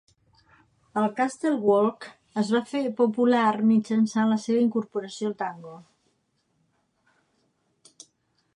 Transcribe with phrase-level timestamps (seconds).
[1.01, 2.07] El Castle Walk
[2.43, 5.77] es va fer popular mitjançant la seva incorporació al tango.